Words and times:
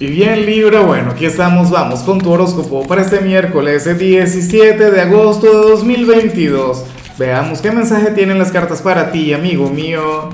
Y 0.00 0.06
bien 0.06 0.46
Libra, 0.46 0.82
bueno, 0.82 1.10
aquí 1.10 1.26
estamos, 1.26 1.70
vamos 1.70 2.04
con 2.04 2.20
tu 2.20 2.30
horóscopo 2.30 2.86
para 2.86 3.02
este 3.02 3.20
miércoles 3.20 3.98
17 3.98 4.92
de 4.92 5.00
agosto 5.00 5.46
de 5.48 5.70
2022. 5.70 6.84
Veamos 7.18 7.60
qué 7.60 7.72
mensaje 7.72 8.12
tienen 8.12 8.38
las 8.38 8.52
cartas 8.52 8.80
para 8.80 9.10
ti, 9.10 9.32
amigo 9.32 9.68
mío. 9.70 10.30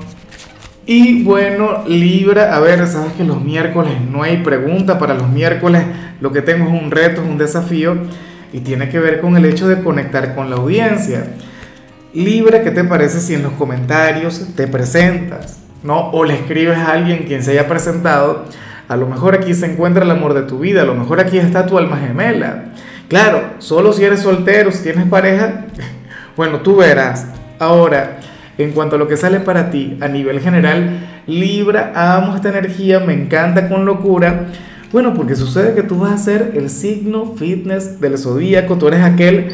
Y 0.85 1.23
bueno, 1.23 1.83
Libra, 1.87 2.55
a 2.55 2.59
ver, 2.59 2.85
sabes 2.85 3.13
que 3.13 3.23
los 3.23 3.43
miércoles 3.43 3.93
no 4.07 4.21
hay 4.21 4.37
pregunta 4.37 4.99
para 4.99 5.15
los 5.15 5.29
miércoles, 5.29 5.81
lo 6.21 6.31
que 6.31 6.43
tengo 6.43 6.67
es 6.67 6.83
un 6.83 6.91
reto, 6.91 7.23
un 7.23 7.39
desafío 7.39 7.97
y 8.53 8.59
tiene 8.59 8.87
que 8.89 8.99
ver 8.99 9.19
con 9.19 9.35
el 9.35 9.45
hecho 9.45 9.67
de 9.67 9.81
conectar 9.81 10.35
con 10.35 10.51
la 10.51 10.57
audiencia. 10.57 11.33
Libra, 12.13 12.61
¿qué 12.61 12.69
te 12.69 12.83
parece 12.83 13.19
si 13.19 13.33
en 13.33 13.41
los 13.41 13.53
comentarios 13.53 14.45
te 14.55 14.67
presentas, 14.67 15.57
¿no? 15.81 16.11
O 16.11 16.23
le 16.23 16.35
escribes 16.35 16.77
a 16.77 16.91
alguien 16.91 17.23
quien 17.23 17.41
se 17.41 17.49
haya 17.49 17.67
presentado 17.67 18.45
a 18.87 18.95
lo 18.95 19.07
mejor 19.07 19.35
aquí 19.35 19.53
se 19.53 19.71
encuentra 19.71 20.03
el 20.03 20.11
amor 20.11 20.33
de 20.33 20.43
tu 20.43 20.59
vida, 20.59 20.83
a 20.83 20.85
lo 20.85 20.95
mejor 20.95 21.19
aquí 21.19 21.37
está 21.37 21.65
tu 21.65 21.77
alma 21.77 21.97
gemela. 21.97 22.65
Claro, 23.07 23.41
solo 23.59 23.93
si 23.93 24.03
eres 24.03 24.21
soltero, 24.21 24.71
si 24.71 24.83
tienes 24.83 25.07
pareja, 25.07 25.65
bueno, 26.37 26.59
tú 26.59 26.77
verás. 26.77 27.27
Ahora, 27.59 28.19
en 28.57 28.71
cuanto 28.71 28.95
a 28.95 28.99
lo 28.99 29.07
que 29.07 29.17
sale 29.17 29.39
para 29.39 29.69
ti 29.69 29.97
a 30.01 30.07
nivel 30.07 30.39
general, 30.39 31.23
Libra, 31.27 31.91
amo 31.95 32.35
esta 32.35 32.49
energía, 32.49 32.99
me 32.99 33.13
encanta 33.13 33.67
con 33.67 33.85
locura. 33.85 34.47
Bueno, 34.91 35.13
porque 35.13 35.35
sucede 35.35 35.73
que 35.73 35.83
tú 35.83 35.99
vas 35.99 36.13
a 36.13 36.17
ser 36.17 36.51
el 36.55 36.69
signo 36.69 37.33
fitness 37.35 37.99
del 37.99 38.17
zodíaco, 38.17 38.77
tú 38.77 38.87
eres 38.87 39.01
aquel 39.01 39.49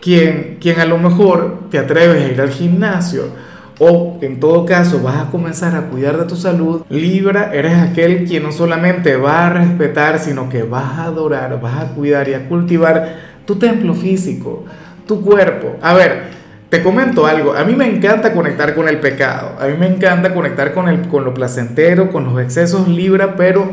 quien, 0.00 0.58
quien 0.60 0.78
a 0.80 0.84
lo 0.84 0.98
mejor 0.98 1.68
te 1.70 1.78
atreves 1.78 2.22
a 2.22 2.32
ir 2.32 2.40
al 2.40 2.50
gimnasio 2.50 3.30
o 3.78 4.18
en 4.20 4.40
todo 4.40 4.64
caso 4.64 5.00
vas 5.02 5.16
a 5.16 5.30
comenzar 5.30 5.74
a 5.74 5.88
cuidar 5.88 6.16
de 6.18 6.24
tu 6.24 6.36
salud, 6.36 6.82
Libra, 6.88 7.52
eres 7.52 7.74
aquel 7.74 8.24
quien 8.24 8.42
no 8.42 8.52
solamente 8.52 9.16
va 9.16 9.46
a 9.46 9.50
respetar, 9.50 10.18
sino 10.18 10.48
que 10.48 10.62
vas 10.62 10.98
a 10.98 11.04
adorar, 11.04 11.60
vas 11.60 11.82
a 11.82 11.94
cuidar 11.94 12.28
y 12.28 12.34
a 12.34 12.48
cultivar 12.48 13.16
tu 13.46 13.56
templo 13.56 13.94
físico, 13.94 14.64
tu 15.06 15.22
cuerpo. 15.22 15.76
A 15.82 15.94
ver, 15.94 16.22
te 16.68 16.82
comento 16.82 17.26
algo, 17.26 17.54
a 17.54 17.64
mí 17.64 17.74
me 17.74 17.86
encanta 17.86 18.32
conectar 18.32 18.74
con 18.74 18.88
el 18.88 18.98
pecado, 19.00 19.56
a 19.60 19.66
mí 19.66 19.74
me 19.78 19.86
encanta 19.86 20.32
conectar 20.32 20.72
con, 20.72 20.88
el, 20.88 21.08
con 21.08 21.24
lo 21.24 21.34
placentero, 21.34 22.10
con 22.10 22.24
los 22.24 22.40
excesos 22.40 22.88
Libra, 22.88 23.36
pero 23.36 23.70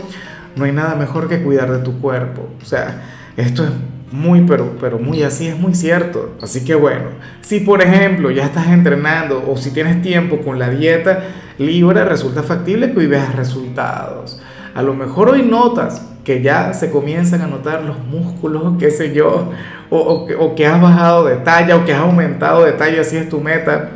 no 0.56 0.66
hay 0.66 0.72
nada 0.72 0.95
mejor 0.95 1.30
que 1.30 1.42
cuidar 1.42 1.72
de 1.72 1.80
tu 1.80 2.00
cuerpo. 2.00 2.50
O 2.62 2.66
sea, 2.66 3.02
esto 3.38 3.64
es 3.64 3.72
muy, 4.12 4.42
pero, 4.42 4.78
pero 4.80 5.00
muy 5.00 5.23
así, 5.23 5.48
es 5.48 5.58
muy 5.58 5.73
cierto. 5.73 6.36
Así 6.42 6.64
que 6.66 6.76
bueno, 6.76 7.06
si 7.42 7.62
por 7.62 7.81
ejemplo 7.81 8.30
ya 8.31 8.45
estás 8.45 8.68
entrenando 8.68 9.44
o 9.48 9.58
si 9.58 9.72
tienes 9.72 10.02
tiempo 10.02 10.40
con 10.42 10.59
la 10.59 10.70
dieta 10.70 11.23
Libra, 11.58 12.06
resulta 12.06 12.44
factible 12.44 12.92
que 12.92 13.00
hoy 13.00 13.08
veas 13.08 13.36
resultados. 13.36 14.42
A 14.73 14.81
lo 14.81 14.94
mejor 14.94 15.30
hoy 15.30 15.44
notas 15.44 16.08
que 16.23 16.42
ya 16.42 16.73
se 16.73 16.92
comienzan 16.92 17.42
a 17.42 17.48
notar 17.48 17.84
los 17.84 18.00
músculos, 18.00 18.73
qué 18.80 18.92
sé 18.92 19.14
yo, 19.14 19.52
o, 19.90 20.28
o, 20.40 20.56
que 20.56 20.66
has 20.66 20.81
bajado 20.81 21.25
de 21.25 21.38
talla 21.38 21.75
o 21.75 21.86
que 21.86 21.94
has 21.94 22.02
aumentado 22.02 22.64
de 22.64 22.73
talla, 22.73 23.02
así 23.02 23.18
es 23.18 23.30
tu 23.30 23.40
meta. 23.40 23.92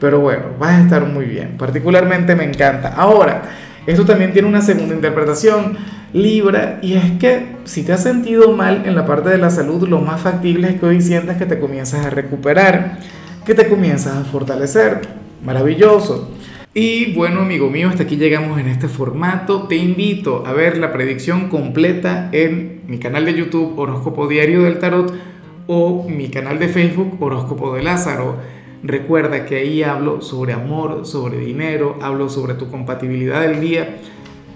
Pero 0.00 0.20
bueno, 0.20 0.44
vas 0.58 0.72
a 0.72 0.80
estar 0.82 1.04
muy 1.06 1.24
bien. 1.24 1.56
Particularmente 1.56 2.34
me 2.34 2.44
encanta. 2.44 2.92
Ahora, 2.96 3.42
esto 3.86 4.04
también 4.04 4.32
tiene 4.32 4.48
una 4.48 4.60
segunda 4.60 4.94
interpretación 4.94 5.78
Libra, 6.12 6.78
y 6.82 6.94
es 6.94 7.12
que 7.18 7.56
si 7.64 7.82
te 7.82 7.92
has 7.92 8.02
sentido 8.02 8.52
mal 8.52 8.84
en 8.86 8.94
la 8.94 9.06
parte 9.06 9.28
de 9.28 9.38
la 9.38 9.50
salud, 9.50 9.88
lo 9.88 10.00
más 10.00 10.20
factible 10.20 10.68
es 10.68 10.80
que 10.80 10.86
hoy 10.86 11.02
sientas 11.02 11.36
que 11.36 11.46
te 11.46 11.58
comienzas 11.58 12.06
a 12.06 12.10
recuperar, 12.10 12.98
que 13.44 13.54
te 13.54 13.68
comienzas 13.68 14.16
a 14.16 14.24
fortalecer. 14.24 15.00
Maravilloso. 15.44 16.30
Y 16.72 17.14
bueno, 17.14 17.40
amigo 17.40 17.70
mío, 17.70 17.88
hasta 17.88 18.04
aquí 18.04 18.16
llegamos 18.16 18.58
en 18.60 18.68
este 18.68 18.88
formato. 18.88 19.66
Te 19.66 19.76
invito 19.76 20.44
a 20.46 20.52
ver 20.52 20.78
la 20.78 20.92
predicción 20.92 21.48
completa 21.48 22.28
en 22.32 22.82
mi 22.86 22.98
canal 22.98 23.24
de 23.24 23.34
YouTube 23.34 23.78
Horóscopo 23.78 24.28
Diario 24.28 24.62
del 24.62 24.78
Tarot 24.78 25.12
o 25.66 26.06
mi 26.08 26.28
canal 26.28 26.58
de 26.58 26.68
Facebook 26.68 27.16
Horóscopo 27.20 27.74
de 27.74 27.82
Lázaro. 27.82 28.36
Recuerda 28.82 29.46
que 29.46 29.56
ahí 29.56 29.82
hablo 29.82 30.20
sobre 30.20 30.52
amor, 30.52 31.06
sobre 31.06 31.38
dinero, 31.38 31.98
hablo 32.00 32.28
sobre 32.28 32.54
tu 32.54 32.70
compatibilidad 32.70 33.40
del 33.40 33.60
día 33.60 33.98